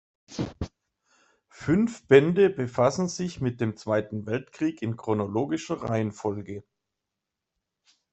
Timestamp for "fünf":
1.47-2.07